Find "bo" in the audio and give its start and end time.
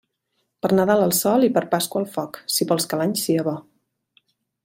3.51-3.57